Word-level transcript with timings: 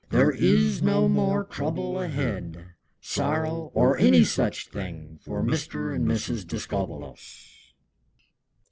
There 0.09 0.31
is 0.31 0.81
no 0.81 1.07
more 1.07 1.43
trouble 1.43 1.99
ahead, 1.99 2.69
Sorrow 3.01 3.69
or 3.75 3.99
any 3.99 4.23
such 4.23 4.67
thing, 4.69 5.19
For 5.23 5.43
Mr. 5.43 5.95
and 5.95 6.07
Mrs. 6.07 6.43
Discobbolos!" 6.47 7.71